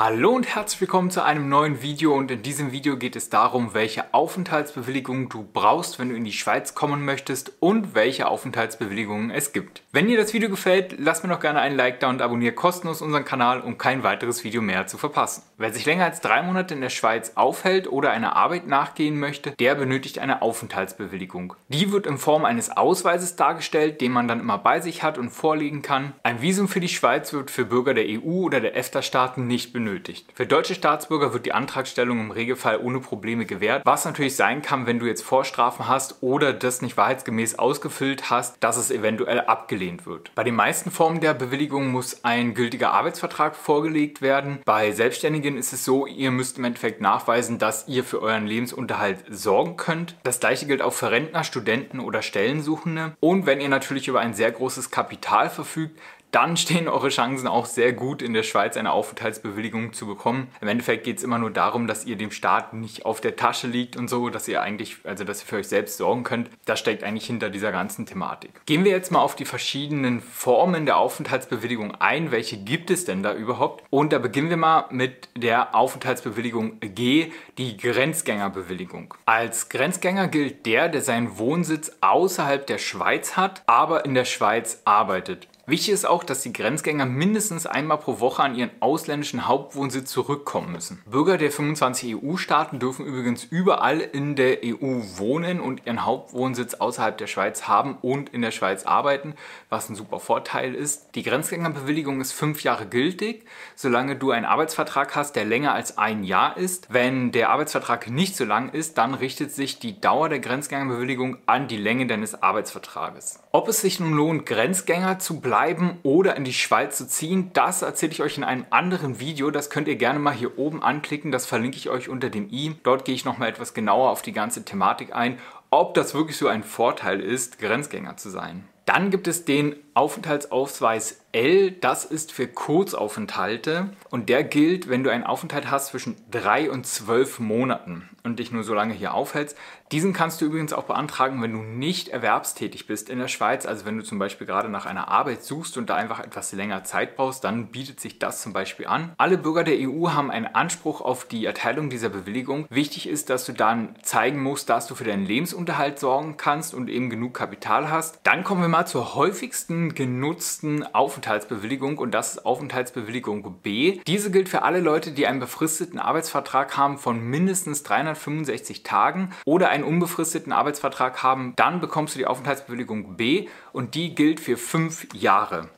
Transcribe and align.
Hallo 0.00 0.30
und 0.30 0.46
herzlich 0.46 0.80
willkommen 0.80 1.10
zu 1.10 1.24
einem 1.24 1.48
neuen 1.48 1.82
Video 1.82 2.14
und 2.14 2.30
in 2.30 2.42
diesem 2.42 2.70
Video 2.70 2.96
geht 2.96 3.16
es 3.16 3.30
darum, 3.30 3.74
welche 3.74 4.14
Aufenthaltsbewilligung 4.14 5.28
du 5.28 5.42
brauchst, 5.52 5.98
wenn 5.98 6.10
du 6.10 6.14
in 6.14 6.22
die 6.22 6.30
Schweiz 6.30 6.76
kommen 6.76 7.04
möchtest 7.04 7.50
und 7.58 7.96
welche 7.96 8.28
Aufenthaltsbewilligungen 8.28 9.32
es 9.32 9.52
gibt. 9.52 9.82
Wenn 9.90 10.06
dir 10.06 10.16
das 10.16 10.32
Video 10.32 10.50
gefällt, 10.50 10.94
lass 11.00 11.24
mir 11.24 11.30
doch 11.30 11.40
gerne 11.40 11.58
einen 11.58 11.74
Like 11.74 11.98
da 11.98 12.10
und 12.10 12.22
abonniere 12.22 12.54
kostenlos 12.54 13.02
unseren 13.02 13.24
Kanal, 13.24 13.60
um 13.60 13.76
kein 13.76 14.04
weiteres 14.04 14.44
Video 14.44 14.62
mehr 14.62 14.86
zu 14.86 14.98
verpassen. 14.98 15.42
Wer 15.56 15.72
sich 15.72 15.84
länger 15.84 16.04
als 16.04 16.20
drei 16.20 16.44
Monate 16.44 16.74
in 16.74 16.80
der 16.80 16.90
Schweiz 16.90 17.32
aufhält 17.34 17.90
oder 17.90 18.12
einer 18.12 18.36
Arbeit 18.36 18.68
nachgehen 18.68 19.18
möchte, 19.18 19.50
der 19.58 19.74
benötigt 19.74 20.20
eine 20.20 20.42
Aufenthaltsbewilligung. 20.42 21.54
Die 21.70 21.90
wird 21.90 22.06
in 22.06 22.18
Form 22.18 22.44
eines 22.44 22.70
Ausweises 22.70 23.34
dargestellt, 23.34 24.00
den 24.00 24.12
man 24.12 24.28
dann 24.28 24.38
immer 24.38 24.58
bei 24.58 24.78
sich 24.78 25.02
hat 25.02 25.18
und 25.18 25.30
vorlegen 25.30 25.82
kann. 25.82 26.12
Ein 26.22 26.40
Visum 26.40 26.68
für 26.68 26.78
die 26.78 26.86
Schweiz 26.86 27.32
wird 27.32 27.50
für 27.50 27.64
Bürger 27.64 27.94
der 27.94 28.04
EU 28.06 28.44
oder 28.44 28.60
der 28.60 28.76
EFTA-Staaten 28.76 29.48
nicht 29.48 29.72
benötigt 29.72 29.87
benötigt. 29.88 30.26
Für 30.34 30.46
deutsche 30.46 30.74
Staatsbürger 30.74 31.32
wird 31.32 31.46
die 31.46 31.52
Antragstellung 31.52 32.20
im 32.20 32.30
Regelfall 32.30 32.78
ohne 32.78 33.00
Probleme 33.00 33.46
gewährt, 33.46 33.82
was 33.84 34.04
natürlich 34.04 34.36
sein 34.36 34.62
kann, 34.62 34.86
wenn 34.86 34.98
du 34.98 35.06
jetzt 35.06 35.22
Vorstrafen 35.22 35.88
hast 35.88 36.22
oder 36.22 36.52
das 36.52 36.82
nicht 36.82 36.96
wahrheitsgemäß 36.96 37.58
ausgefüllt 37.58 38.30
hast, 38.30 38.56
dass 38.60 38.76
es 38.76 38.90
eventuell 38.90 39.40
abgelehnt 39.40 40.06
wird. 40.06 40.30
Bei 40.34 40.44
den 40.44 40.54
meisten 40.54 40.90
Formen 40.90 41.20
der 41.20 41.34
Bewilligung 41.34 41.88
muss 41.88 42.24
ein 42.24 42.54
gültiger 42.54 42.92
Arbeitsvertrag 42.92 43.56
vorgelegt 43.56 44.20
werden. 44.22 44.58
Bei 44.64 44.92
Selbstständigen 44.92 45.56
ist 45.56 45.72
es 45.72 45.84
so, 45.84 46.06
ihr 46.06 46.30
müsst 46.30 46.58
im 46.58 46.64
Endeffekt 46.64 47.00
nachweisen, 47.00 47.58
dass 47.58 47.88
ihr 47.88 48.04
für 48.04 48.20
euren 48.20 48.46
Lebensunterhalt 48.46 49.24
sorgen 49.30 49.76
könnt. 49.76 50.16
Das 50.22 50.40
gleiche 50.40 50.66
gilt 50.66 50.82
auch 50.82 50.92
für 50.92 51.10
Rentner, 51.10 51.44
Studenten 51.44 52.00
oder 52.00 52.22
Stellensuchende. 52.22 53.16
Und 53.20 53.46
wenn 53.46 53.60
ihr 53.60 53.68
natürlich 53.68 54.08
über 54.08 54.20
ein 54.20 54.34
sehr 54.34 54.52
großes 54.52 54.90
Kapital 54.90 55.50
verfügt, 55.50 55.98
dann 56.30 56.56
stehen 56.56 56.88
eure 56.88 57.08
Chancen 57.08 57.48
auch 57.48 57.66
sehr 57.66 57.92
gut, 57.92 58.20
in 58.20 58.34
der 58.34 58.42
Schweiz 58.42 58.76
eine 58.76 58.92
Aufenthaltsbewilligung 58.92 59.92
zu 59.92 60.06
bekommen. 60.06 60.48
Im 60.60 60.68
Endeffekt 60.68 61.04
geht 61.04 61.18
es 61.18 61.24
immer 61.24 61.38
nur 61.38 61.50
darum, 61.50 61.86
dass 61.86 62.04
ihr 62.04 62.16
dem 62.16 62.30
Staat 62.30 62.74
nicht 62.74 63.06
auf 63.06 63.20
der 63.20 63.36
Tasche 63.36 63.66
liegt 63.66 63.96
und 63.96 64.08
so, 64.08 64.28
dass 64.28 64.46
ihr 64.46 64.60
eigentlich, 64.60 64.98
also 65.04 65.24
dass 65.24 65.42
ihr 65.42 65.46
für 65.46 65.56
euch 65.56 65.68
selbst 65.68 65.96
sorgen 65.96 66.24
könnt. 66.24 66.50
Das 66.66 66.78
steckt 66.78 67.02
eigentlich 67.02 67.26
hinter 67.26 67.48
dieser 67.50 67.72
ganzen 67.72 68.04
Thematik. 68.04 68.50
Gehen 68.66 68.84
wir 68.84 68.92
jetzt 68.92 69.10
mal 69.10 69.20
auf 69.20 69.36
die 69.36 69.46
verschiedenen 69.46 70.20
Formen 70.20 70.84
der 70.84 70.98
Aufenthaltsbewilligung 70.98 71.94
ein. 71.94 72.30
Welche 72.30 72.58
gibt 72.58 72.90
es 72.90 73.04
denn 73.04 73.22
da 73.22 73.34
überhaupt? 73.34 73.84
Und 73.90 74.12
da 74.12 74.18
beginnen 74.18 74.50
wir 74.50 74.56
mal 74.56 74.84
mit 74.90 75.28
der 75.36 75.74
Aufenthaltsbewilligung 75.74 76.80
G, 76.80 77.32
die 77.56 77.76
Grenzgängerbewilligung. 77.76 79.14
Als 79.24 79.68
Grenzgänger 79.68 80.28
gilt 80.28 80.66
der, 80.66 80.88
der 80.88 81.00
seinen 81.00 81.38
Wohnsitz 81.38 81.92
außerhalb 82.00 82.66
der 82.66 82.78
Schweiz 82.78 83.36
hat, 83.36 83.62
aber 83.66 84.04
in 84.04 84.14
der 84.14 84.24
Schweiz 84.24 84.82
arbeitet. 84.84 85.48
Wichtig 85.68 85.92
ist 85.92 86.06
auch, 86.06 86.24
dass 86.24 86.40
die 86.40 86.54
Grenzgänger 86.54 87.04
mindestens 87.04 87.66
einmal 87.66 87.98
pro 87.98 88.20
Woche 88.20 88.42
an 88.42 88.54
ihren 88.54 88.70
ausländischen 88.80 89.46
Hauptwohnsitz 89.46 90.10
zurückkommen 90.10 90.72
müssen. 90.72 91.02
Bürger 91.04 91.36
der 91.36 91.50
25 91.50 92.16
EU-Staaten 92.16 92.78
dürfen 92.78 93.04
übrigens 93.04 93.44
überall 93.44 94.00
in 94.00 94.34
der 94.34 94.60
EU 94.64 95.02
wohnen 95.18 95.60
und 95.60 95.84
ihren 95.84 96.06
Hauptwohnsitz 96.06 96.72
außerhalb 96.72 97.18
der 97.18 97.26
Schweiz 97.26 97.68
haben 97.68 97.98
und 98.00 98.30
in 98.30 98.40
der 98.40 98.50
Schweiz 98.50 98.84
arbeiten, 98.84 99.34
was 99.68 99.90
ein 99.90 99.94
super 99.94 100.20
Vorteil 100.20 100.74
ist. 100.74 101.14
Die 101.14 101.22
Grenzgängerbewilligung 101.22 102.22
ist 102.22 102.32
fünf 102.32 102.62
Jahre 102.62 102.86
gültig, 102.86 103.44
solange 103.76 104.16
du 104.16 104.30
einen 104.30 104.46
Arbeitsvertrag 104.46 105.14
hast, 105.16 105.36
der 105.36 105.44
länger 105.44 105.74
als 105.74 105.98
ein 105.98 106.24
Jahr 106.24 106.56
ist. 106.56 106.86
Wenn 106.90 107.30
der 107.30 107.50
Arbeitsvertrag 107.50 108.08
nicht 108.08 108.38
so 108.38 108.46
lang 108.46 108.70
ist, 108.70 108.96
dann 108.96 109.12
richtet 109.12 109.52
sich 109.52 109.78
die 109.78 110.00
Dauer 110.00 110.30
der 110.30 110.40
Grenzgängerbewilligung 110.40 111.36
an 111.44 111.68
die 111.68 111.76
Länge 111.76 112.06
deines 112.06 112.42
Arbeitsvertrages. 112.42 113.40
Ob 113.52 113.68
es 113.68 113.82
sich 113.82 114.00
nun 114.00 114.14
lohnt, 114.14 114.46
Grenzgänger 114.46 115.18
zu 115.18 115.40
bleiben, 115.40 115.57
bleiben 115.58 115.98
oder 116.04 116.36
in 116.36 116.44
die 116.44 116.52
Schweiz 116.52 116.96
zu 116.96 117.08
ziehen, 117.08 117.50
das 117.52 117.82
erzähle 117.82 118.12
ich 118.12 118.22
euch 118.22 118.38
in 118.38 118.44
einem 118.44 118.64
anderen 118.70 119.18
Video. 119.18 119.50
Das 119.50 119.70
könnt 119.70 119.88
ihr 119.88 119.96
gerne 119.96 120.20
mal 120.20 120.32
hier 120.32 120.56
oben 120.56 120.84
anklicken. 120.84 121.32
Das 121.32 121.46
verlinke 121.46 121.76
ich 121.76 121.90
euch 121.90 122.08
unter 122.08 122.30
dem 122.30 122.48
i. 122.48 122.76
Dort 122.84 123.04
gehe 123.04 123.14
ich 123.16 123.24
nochmal 123.24 123.48
etwas 123.48 123.74
genauer 123.74 124.10
auf 124.10 124.22
die 124.22 124.32
ganze 124.32 124.64
Thematik 124.64 125.16
ein, 125.16 125.38
ob 125.70 125.94
das 125.94 126.14
wirklich 126.14 126.36
so 126.36 126.46
ein 126.46 126.62
Vorteil 126.62 127.20
ist, 127.20 127.58
Grenzgänger 127.58 128.16
zu 128.16 128.30
sein. 128.30 128.68
Dann 128.84 129.10
gibt 129.10 129.26
es 129.26 129.44
den 129.46 129.74
Aufenthaltsausweis 129.94 131.20
L, 131.32 131.72
das 131.72 132.06
ist 132.06 132.32
für 132.32 132.48
Kurzaufenthalte 132.48 133.90
und 134.08 134.30
der 134.30 134.44
gilt, 134.44 134.88
wenn 134.88 135.04
du 135.04 135.10
einen 135.10 135.24
Aufenthalt 135.24 135.70
hast 135.70 135.88
zwischen 135.88 136.16
drei 136.30 136.70
und 136.70 136.86
zwölf 136.86 137.38
Monaten 137.38 138.08
und 138.24 138.38
dich 138.38 138.50
nur 138.50 138.64
so 138.64 138.74
lange 138.74 138.94
hier 138.94 139.12
aufhältst. 139.14 139.56
Diesen 139.90 140.12
kannst 140.12 140.40
du 140.40 140.44
übrigens 140.44 140.74
auch 140.74 140.84
beantragen, 140.84 141.40
wenn 141.42 141.52
du 141.52 141.60
nicht 141.60 142.08
erwerbstätig 142.08 142.86
bist 142.86 143.08
in 143.08 143.18
der 143.18 143.28
Schweiz. 143.28 143.64
Also 143.64 143.86
wenn 143.86 143.96
du 143.96 144.04
zum 144.04 144.18
Beispiel 144.18 144.46
gerade 144.46 144.68
nach 144.68 144.84
einer 144.84 145.08
Arbeit 145.08 145.42
suchst 145.42 145.78
und 145.78 145.88
da 145.88 145.96
einfach 145.96 146.20
etwas 146.20 146.52
länger 146.52 146.84
Zeit 146.84 147.16
brauchst, 147.16 147.44
dann 147.44 147.68
bietet 147.68 147.98
sich 147.98 148.18
das 148.18 148.42
zum 148.42 148.52
Beispiel 148.52 148.86
an. 148.86 149.12
Alle 149.16 149.38
Bürger 149.38 149.64
der 149.64 149.78
EU 149.78 150.10
haben 150.10 150.30
einen 150.30 150.46
Anspruch 150.46 151.00
auf 151.00 151.24
die 151.24 151.46
Erteilung 151.46 151.88
dieser 151.88 152.10
Bewilligung. 152.10 152.66
Wichtig 152.68 153.08
ist, 153.08 153.30
dass 153.30 153.46
du 153.46 153.52
dann 153.52 153.94
zeigen 154.02 154.42
musst, 154.42 154.68
dass 154.68 154.86
du 154.86 154.94
für 154.94 155.04
deinen 155.04 155.24
Lebensunterhalt 155.24 155.98
sorgen 155.98 156.36
kannst 156.36 156.74
und 156.74 156.88
eben 156.88 157.08
genug 157.08 157.32
Kapital 157.32 157.90
hast. 157.90 158.20
Dann 158.24 158.44
kommen 158.44 158.60
wir 158.60 158.68
mal 158.68 158.86
zur 158.86 159.14
häufigsten 159.14 159.94
genutzten 159.94 160.84
Aufenthaltsbewilligung 161.18 161.98
und 161.98 162.12
das 162.12 162.34
ist 162.34 162.46
Aufenthaltsbewilligung 162.46 163.60
B. 163.60 163.98
Diese 164.06 164.30
gilt 164.30 164.48
für 164.48 164.62
alle 164.62 164.78
Leute, 164.78 165.10
die 165.10 165.26
einen 165.26 165.40
befristeten 165.40 165.98
Arbeitsvertrag 165.98 166.76
haben 166.76 166.96
von 166.96 167.20
mindestens 167.20 167.82
365 167.82 168.84
Tagen 168.84 169.30
oder 169.44 169.70
einen 169.70 169.82
unbefristeten 169.82 170.52
Arbeitsvertrag 170.52 171.20
haben, 171.24 171.54
dann 171.56 171.80
bekommst 171.80 172.14
du 172.14 172.20
die 172.20 172.26
Aufenthaltsbewilligung 172.26 173.16
B 173.16 173.48
und 173.72 173.96
die 173.96 174.14
gilt 174.14 174.38
für 174.38 174.56
fünf 174.56 175.08
Jahre. 175.12 175.70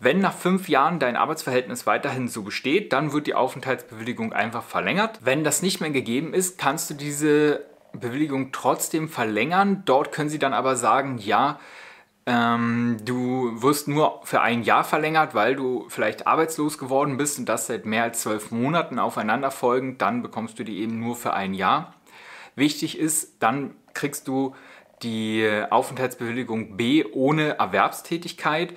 Wenn 0.00 0.18
nach 0.18 0.34
fünf 0.34 0.68
Jahren 0.68 0.98
dein 0.98 1.14
Arbeitsverhältnis 1.14 1.86
weiterhin 1.86 2.26
so 2.26 2.42
besteht, 2.42 2.92
dann 2.92 3.12
wird 3.12 3.28
die 3.28 3.34
Aufenthaltsbewilligung 3.34 4.32
einfach 4.32 4.64
verlängert. 4.64 5.20
Wenn 5.22 5.44
das 5.44 5.62
nicht 5.62 5.80
mehr 5.80 5.90
gegeben 5.90 6.34
ist, 6.34 6.58
kannst 6.58 6.90
du 6.90 6.94
diese 6.94 7.64
Bewilligung 7.92 8.50
trotzdem 8.50 9.08
verlängern. 9.08 9.82
Dort 9.84 10.10
können 10.10 10.28
sie 10.28 10.40
dann 10.40 10.54
aber 10.54 10.74
sagen, 10.74 11.18
ja, 11.18 11.60
ähm, 12.26 12.98
du 13.04 13.62
wirst 13.62 13.88
nur 13.88 14.20
für 14.24 14.40
ein 14.40 14.62
Jahr 14.62 14.84
verlängert, 14.84 15.34
weil 15.34 15.56
du 15.56 15.86
vielleicht 15.88 16.26
arbeitslos 16.26 16.78
geworden 16.78 17.16
bist 17.16 17.38
und 17.38 17.48
das 17.48 17.66
seit 17.66 17.84
mehr 17.84 18.04
als 18.04 18.22
zwölf 18.22 18.50
Monaten 18.50 18.98
aufeinanderfolgend, 18.98 20.00
dann 20.00 20.22
bekommst 20.22 20.58
du 20.58 20.64
die 20.64 20.78
eben 20.78 21.00
nur 21.00 21.16
für 21.16 21.32
ein 21.32 21.54
Jahr. 21.54 21.94
Wichtig 22.54 22.98
ist, 22.98 23.42
dann 23.42 23.74
kriegst 23.92 24.28
du 24.28 24.54
die 25.02 25.64
Aufenthaltsbewilligung 25.70 26.76
B 26.76 27.04
ohne 27.12 27.58
Erwerbstätigkeit. 27.58 28.74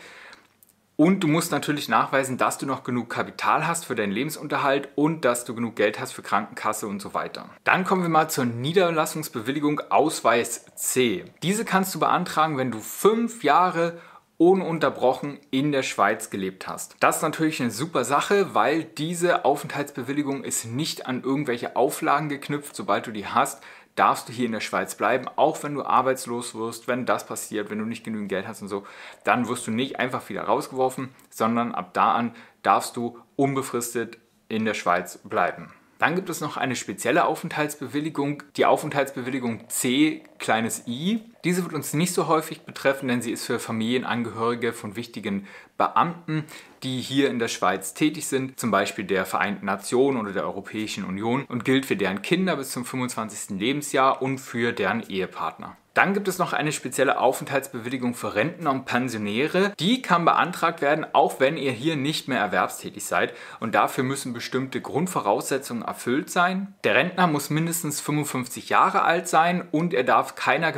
Und 0.97 1.19
du 1.21 1.27
musst 1.27 1.51
natürlich 1.51 1.89
nachweisen, 1.89 2.37
dass 2.37 2.57
du 2.57 2.65
noch 2.65 2.83
genug 2.83 3.09
Kapital 3.09 3.67
hast 3.67 3.85
für 3.85 3.95
deinen 3.95 4.13
Lebensunterhalt 4.13 4.87
und 4.95 5.25
dass 5.25 5.43
du 5.43 5.53
genug 5.53 5.75
Geld 5.75 5.99
hast 5.99 6.13
für 6.13 6.21
Krankenkasse 6.21 6.87
und 6.87 7.01
so 7.01 7.13
weiter. 7.13 7.49
Dann 7.65 7.83
kommen 7.83 8.01
wir 8.01 8.09
mal 8.09 8.29
zur 8.29 8.45
Niederlassungsbewilligung 8.45 9.81
Ausweis 9.89 10.65
C. 10.75 11.25
Diese 11.43 11.65
kannst 11.65 11.93
du 11.95 11.99
beantragen, 11.99 12.57
wenn 12.57 12.71
du 12.71 12.79
fünf 12.79 13.43
Jahre 13.43 13.99
ununterbrochen 14.37 15.39
in 15.51 15.71
der 15.71 15.83
Schweiz 15.83 16.29
gelebt 16.29 16.67
hast. 16.67 16.95
Das 16.99 17.17
ist 17.17 17.21
natürlich 17.21 17.61
eine 17.61 17.71
super 17.71 18.03
Sache, 18.03 18.53
weil 18.53 18.83
diese 18.83 19.45
Aufenthaltsbewilligung 19.45 20.43
ist 20.43 20.65
nicht 20.65 21.07
an 21.07 21.23
irgendwelche 21.23 21.75
Auflagen 21.75 22.29
geknüpft. 22.29 22.75
Sobald 22.75 23.07
du 23.07 23.11
die 23.11 23.27
hast, 23.27 23.61
darfst 23.95 24.29
du 24.29 24.33
hier 24.33 24.45
in 24.45 24.51
der 24.51 24.59
Schweiz 24.59 24.95
bleiben, 24.95 25.27
auch 25.35 25.63
wenn 25.63 25.73
du 25.73 25.83
arbeitslos 25.83 26.53
wirst, 26.55 26.87
wenn 26.87 27.05
das 27.05 27.25
passiert, 27.25 27.69
wenn 27.69 27.79
du 27.79 27.85
nicht 27.85 28.03
genügend 28.03 28.29
Geld 28.29 28.47
hast 28.47 28.61
und 28.61 28.67
so, 28.67 28.85
dann 29.23 29.47
wirst 29.47 29.65
du 29.67 29.71
nicht 29.71 29.99
einfach 29.99 30.27
wieder 30.29 30.43
rausgeworfen, 30.43 31.09
sondern 31.29 31.73
ab 31.73 31.93
da 31.93 32.13
an 32.13 32.35
darfst 32.61 32.97
du 32.97 33.19
unbefristet 33.35 34.17
in 34.49 34.65
der 34.65 34.73
Schweiz 34.73 35.19
bleiben. 35.23 35.73
Dann 35.97 36.15
gibt 36.15 36.29
es 36.29 36.41
noch 36.41 36.57
eine 36.57 36.75
spezielle 36.75 37.25
Aufenthaltsbewilligung, 37.25 38.43
die 38.57 38.65
Aufenthaltsbewilligung 38.65 39.69
C 39.69 40.23
kleines 40.39 40.85
i. 40.87 41.21
Diese 41.45 41.63
wird 41.63 41.75
uns 41.75 41.93
nicht 41.93 42.11
so 42.11 42.27
häufig 42.27 42.61
betreffen, 42.61 43.07
denn 43.07 43.21
sie 43.21 43.31
ist 43.31 43.45
für 43.45 43.59
Familienangehörige 43.59 44.73
von 44.73 44.95
wichtigen 44.95 45.45
Beamten, 45.77 46.43
die 46.81 46.99
hier 46.99 47.29
in 47.29 47.37
der 47.37 47.49
Schweiz 47.49 47.93
tätig 47.93 48.25
sind, 48.25 48.59
zum 48.59 48.71
Beispiel 48.71 49.05
der 49.05 49.27
Vereinten 49.27 49.67
Nationen 49.67 50.19
oder 50.19 50.31
der 50.31 50.45
Europäischen 50.45 51.05
Union 51.05 51.45
und 51.45 51.63
gilt 51.63 51.85
für 51.85 51.95
deren 51.95 52.23
Kinder 52.23 52.55
bis 52.55 52.71
zum 52.71 52.83
25. 52.83 53.59
Lebensjahr 53.59 54.23
und 54.23 54.39
für 54.39 54.73
deren 54.73 55.07
Ehepartner. 55.07 55.77
Dann 55.95 56.13
gibt 56.13 56.27
es 56.27 56.39
noch 56.39 56.51
eine 56.51 56.73
spezielle 56.73 57.17
Aufenthaltsbewilligung 57.21 58.15
für 58.15 58.35
Rentner 58.35 58.69
und 58.69 58.83
Pensionäre. 58.83 59.73
Die 59.79 60.01
kann 60.01 60.25
beantragt 60.25 60.81
werden, 60.81 61.05
auch 61.13 61.39
wenn 61.39 61.55
ihr 61.55 61.71
hier 61.71 61.95
nicht 61.95 62.27
mehr 62.27 62.39
erwerbstätig 62.39 63.05
seid. 63.05 63.33
Und 63.61 63.75
dafür 63.75 64.03
müssen 64.03 64.33
bestimmte 64.33 64.81
Grundvoraussetzungen 64.81 65.83
erfüllt 65.83 66.29
sein. 66.29 66.75
Der 66.83 66.95
Rentner 66.95 67.27
muss 67.27 67.49
mindestens 67.49 68.01
55 68.01 68.67
Jahre 68.67 69.03
alt 69.03 69.29
sein 69.29 69.65
und 69.71 69.93
er 69.93 70.03
darf 70.03 70.35
keiner 70.35 70.73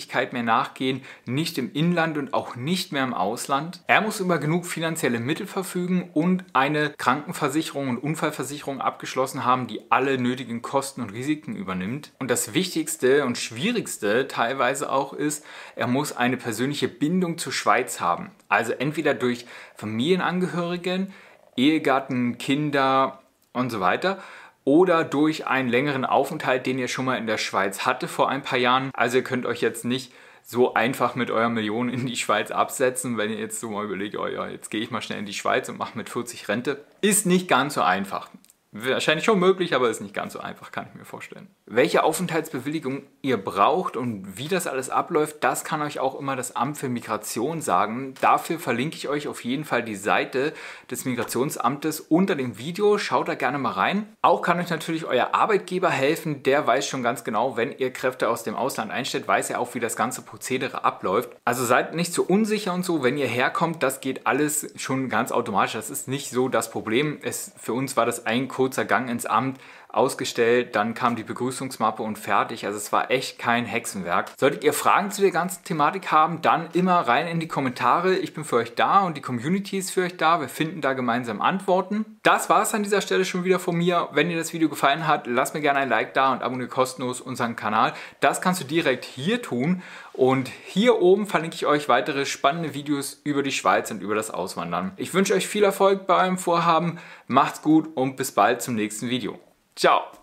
Gewerbstätigkeit 0.00 0.32
mehr 0.32 0.42
nachgehen, 0.42 1.02
nicht 1.26 1.58
im 1.58 1.72
Inland 1.72 2.16
und 2.16 2.34
auch 2.34 2.56
nicht 2.56 2.92
mehr 2.92 3.04
im 3.04 3.14
Ausland. 3.14 3.80
Er 3.86 4.00
muss 4.00 4.20
über 4.20 4.38
genug 4.38 4.66
finanzielle 4.66 5.20
Mittel 5.20 5.46
verfügen 5.46 6.10
und 6.14 6.44
eine 6.52 6.90
Krankenversicherung 6.90 7.88
und 7.88 7.98
Unfallversicherung 7.98 8.80
abgeschlossen 8.80 9.44
haben, 9.44 9.66
die 9.66 9.90
alle 9.90 10.18
nötigen 10.18 10.62
Kosten 10.62 11.02
und 11.02 11.10
Risiken 11.10 11.54
übernimmt. 11.54 12.12
Und 12.18 12.30
das 12.30 12.54
wichtigste 12.54 13.24
und 13.24 13.38
schwierigste 13.38 14.26
Teil 14.28 14.50
teilweise 14.50 14.90
auch 14.90 15.12
ist, 15.12 15.44
er 15.76 15.86
muss 15.86 16.16
eine 16.16 16.36
persönliche 16.36 16.88
Bindung 16.88 17.36
zur 17.36 17.52
Schweiz 17.52 18.00
haben. 18.00 18.30
Also 18.48 18.72
entweder 18.72 19.14
durch 19.14 19.46
Familienangehörigen, 19.76 21.12
Ehegatten, 21.56 22.38
Kinder, 22.38 23.20
und 23.52 23.70
so 23.70 23.80
weiter 23.80 24.22
oder 24.64 25.04
durch 25.04 25.46
einen 25.46 25.68
längeren 25.68 26.04
Aufenthalt, 26.04 26.66
den 26.66 26.78
ihr 26.78 26.88
schon 26.88 27.04
mal 27.04 27.16
in 27.16 27.26
der 27.26 27.38
Schweiz 27.38 27.86
hatte 27.86 28.08
vor 28.08 28.28
ein 28.28 28.42
paar 28.42 28.58
Jahren. 28.58 28.90
Also 28.94 29.18
ihr 29.18 29.24
könnt 29.24 29.46
euch 29.46 29.60
jetzt 29.60 29.84
nicht 29.84 30.12
so 30.42 30.74
einfach 30.74 31.14
mit 31.14 31.30
eurer 31.30 31.48
Million 31.48 31.88
in 31.88 32.06
die 32.06 32.16
Schweiz 32.16 32.50
absetzen, 32.50 33.16
wenn 33.16 33.30
ihr 33.30 33.38
jetzt 33.38 33.60
so 33.60 33.70
mal 33.70 33.84
überlegt, 33.84 34.16
oh 34.16 34.26
ja, 34.26 34.48
jetzt 34.48 34.70
gehe 34.70 34.80
ich 34.80 34.90
mal 34.90 35.02
schnell 35.02 35.18
in 35.18 35.26
die 35.26 35.32
Schweiz 35.32 35.68
und 35.68 35.78
mache 35.78 35.96
mit 35.96 36.08
40 36.08 36.48
Rente. 36.48 36.84
Ist 37.00 37.26
nicht 37.26 37.48
ganz 37.48 37.74
so 37.74 37.82
einfach. 37.82 38.30
Wahrscheinlich 38.72 39.24
schon 39.24 39.38
möglich, 39.38 39.74
aber 39.74 39.90
ist 39.90 40.00
nicht 40.00 40.14
ganz 40.14 40.32
so 40.32 40.40
einfach, 40.40 40.70
kann 40.70 40.86
ich 40.88 40.94
mir 40.94 41.04
vorstellen. 41.04 41.48
Welche 41.72 42.02
Aufenthaltsbewilligung 42.02 43.02
ihr 43.22 43.36
braucht 43.36 43.96
und 43.96 44.36
wie 44.36 44.48
das 44.48 44.66
alles 44.66 44.90
abläuft, 44.90 45.44
das 45.44 45.62
kann 45.62 45.82
euch 45.82 46.00
auch 46.00 46.18
immer 46.18 46.34
das 46.34 46.56
Amt 46.56 46.78
für 46.78 46.88
Migration 46.88 47.60
sagen. 47.60 48.14
Dafür 48.20 48.58
verlinke 48.58 48.96
ich 48.96 49.08
euch 49.08 49.28
auf 49.28 49.44
jeden 49.44 49.64
Fall 49.64 49.84
die 49.84 49.94
Seite 49.94 50.52
des 50.90 51.04
Migrationsamtes 51.04 52.00
unter 52.00 52.34
dem 52.34 52.58
Video. 52.58 52.98
Schaut 52.98 53.28
da 53.28 53.36
gerne 53.36 53.58
mal 53.58 53.70
rein. 53.70 54.08
Auch 54.20 54.42
kann 54.42 54.58
euch 54.58 54.68
natürlich 54.68 55.04
euer 55.04 55.32
Arbeitgeber 55.32 55.90
helfen. 55.90 56.42
Der 56.42 56.66
weiß 56.66 56.88
schon 56.88 57.04
ganz 57.04 57.22
genau, 57.22 57.56
wenn 57.56 57.70
ihr 57.70 57.92
Kräfte 57.92 58.30
aus 58.30 58.42
dem 58.42 58.56
Ausland 58.56 58.90
einstellt, 58.90 59.28
weiß 59.28 59.50
er 59.50 59.60
auch, 59.60 59.72
wie 59.76 59.80
das 59.80 59.94
ganze 59.94 60.22
Prozedere 60.22 60.82
abläuft. 60.82 61.30
Also 61.44 61.64
seid 61.64 61.94
nicht 61.94 62.12
so 62.12 62.24
unsicher 62.24 62.74
und 62.74 62.84
so, 62.84 63.04
wenn 63.04 63.16
ihr 63.16 63.28
herkommt, 63.28 63.84
das 63.84 64.00
geht 64.00 64.26
alles 64.26 64.72
schon 64.74 65.08
ganz 65.08 65.30
automatisch. 65.30 65.74
Das 65.74 65.88
ist 65.88 66.08
nicht 66.08 66.30
so 66.30 66.48
das 66.48 66.68
Problem. 66.68 67.20
Es, 67.22 67.52
für 67.56 67.74
uns 67.74 67.96
war 67.96 68.06
das 68.06 68.26
ein 68.26 68.48
kurzer 68.48 68.84
Gang 68.84 69.08
ins 69.08 69.24
Amt 69.24 69.60
ausgestellt, 69.92 70.76
dann 70.76 70.94
kam 70.94 71.16
die 71.16 71.22
Begrüßungsmappe 71.22 72.02
und 72.02 72.18
fertig. 72.18 72.66
Also 72.66 72.78
es 72.78 72.92
war 72.92 73.10
echt 73.10 73.38
kein 73.38 73.64
Hexenwerk. 73.64 74.32
Solltet 74.38 74.64
ihr 74.64 74.72
Fragen 74.72 75.10
zu 75.10 75.22
der 75.22 75.30
ganzen 75.30 75.64
Thematik 75.64 76.12
haben, 76.12 76.42
dann 76.42 76.68
immer 76.72 77.00
rein 77.00 77.26
in 77.26 77.40
die 77.40 77.48
Kommentare. 77.48 78.16
Ich 78.16 78.34
bin 78.34 78.44
für 78.44 78.56
euch 78.56 78.74
da 78.74 79.00
und 79.00 79.16
die 79.16 79.20
Community 79.20 79.78
ist 79.78 79.90
für 79.90 80.02
euch 80.02 80.16
da. 80.16 80.40
Wir 80.40 80.48
finden 80.48 80.80
da 80.80 80.92
gemeinsam 80.92 81.40
Antworten. 81.40 82.04
Das 82.22 82.50
war 82.50 82.62
es 82.62 82.74
an 82.74 82.82
dieser 82.82 83.00
Stelle 83.00 83.24
schon 83.24 83.44
wieder 83.44 83.58
von 83.58 83.76
mir. 83.76 84.08
Wenn 84.12 84.28
dir 84.28 84.38
das 84.38 84.52
Video 84.52 84.68
gefallen 84.68 85.06
hat, 85.06 85.26
lass 85.26 85.54
mir 85.54 85.60
gerne 85.60 85.80
ein 85.80 85.88
Like 85.88 86.14
da 86.14 86.32
und 86.32 86.42
abonniere 86.42 86.68
kostenlos 86.68 87.20
unseren 87.20 87.56
Kanal. 87.56 87.92
Das 88.20 88.40
kannst 88.40 88.60
du 88.60 88.64
direkt 88.64 89.04
hier 89.04 89.42
tun. 89.42 89.82
Und 90.12 90.50
hier 90.66 91.00
oben 91.00 91.26
verlinke 91.26 91.54
ich 91.54 91.66
euch 91.66 91.88
weitere 91.88 92.26
spannende 92.26 92.74
Videos 92.74 93.20
über 93.24 93.42
die 93.42 93.52
Schweiz 93.52 93.90
und 93.90 94.02
über 94.02 94.14
das 94.14 94.30
Auswandern. 94.30 94.92
Ich 94.96 95.14
wünsche 95.14 95.34
euch 95.34 95.48
viel 95.48 95.64
Erfolg 95.64 96.06
bei 96.06 96.22
eurem 96.22 96.38
Vorhaben. 96.38 96.98
Macht's 97.26 97.62
gut 97.62 97.88
und 97.96 98.16
bis 98.16 98.32
bald 98.32 98.60
zum 98.60 98.74
nächsten 98.74 99.08
Video. 99.08 99.38
Tchau! 99.80 100.19